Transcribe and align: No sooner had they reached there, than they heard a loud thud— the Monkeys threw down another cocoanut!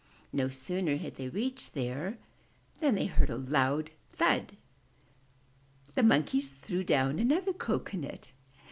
No 0.33 0.49
sooner 0.49 0.97
had 0.97 1.17
they 1.17 1.29
reached 1.29 1.75
there, 1.75 2.17
than 2.79 2.95
they 2.95 3.05
heard 3.05 3.29
a 3.29 3.37
loud 3.37 3.91
thud— 4.13 4.57
the 5.93 6.01
Monkeys 6.01 6.47
threw 6.47 6.83
down 6.83 7.19
another 7.19 7.53
cocoanut! 7.53 8.31